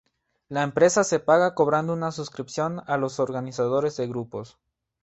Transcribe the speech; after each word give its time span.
La 0.49 0.63
empresa 0.63 1.03
se 1.03 1.19
paga 1.19 1.53
cobrando 1.53 1.93
una 1.93 2.11
suscripción 2.11 2.81
a 2.87 2.97
los 2.97 3.19
organizadores 3.19 3.97
de 3.97 4.07
grupos. 4.07 4.57